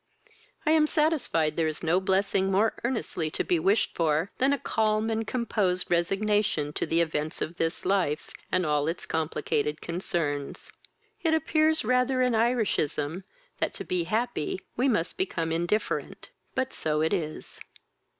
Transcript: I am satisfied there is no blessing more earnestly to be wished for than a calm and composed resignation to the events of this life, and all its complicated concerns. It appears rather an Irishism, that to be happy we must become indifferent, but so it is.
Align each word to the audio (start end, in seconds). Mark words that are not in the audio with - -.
I 0.65 0.71
am 0.71 0.87
satisfied 0.87 1.55
there 1.57 1.67
is 1.67 1.83
no 1.83 1.99
blessing 1.99 2.49
more 2.51 2.73
earnestly 2.83 3.29
to 3.29 3.43
be 3.43 3.59
wished 3.59 3.93
for 3.95 4.31
than 4.39 4.51
a 4.51 4.57
calm 4.57 5.11
and 5.11 5.27
composed 5.27 5.91
resignation 5.91 6.73
to 6.73 6.87
the 6.87 7.01
events 7.01 7.39
of 7.39 7.57
this 7.57 7.85
life, 7.85 8.31
and 8.51 8.65
all 8.65 8.87
its 8.87 9.05
complicated 9.05 9.79
concerns. 9.79 10.71
It 11.21 11.35
appears 11.35 11.85
rather 11.85 12.23
an 12.23 12.33
Irishism, 12.33 13.25
that 13.59 13.75
to 13.75 13.83
be 13.83 14.05
happy 14.05 14.59
we 14.75 14.89
must 14.89 15.17
become 15.17 15.51
indifferent, 15.51 16.31
but 16.55 16.73
so 16.73 17.01
it 17.01 17.13
is. 17.13 17.61